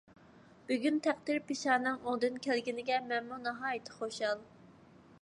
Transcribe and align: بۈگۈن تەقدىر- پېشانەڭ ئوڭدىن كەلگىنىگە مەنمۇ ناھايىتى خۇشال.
بۈگۈن 0.71 0.97
تەقدىر- 1.07 1.37
پېشانەڭ 1.51 2.01
ئوڭدىن 2.09 2.41
كەلگىنىگە 2.49 3.01
مەنمۇ 3.13 3.41
ناھايىتى 3.49 3.99
خۇشال. 4.01 4.47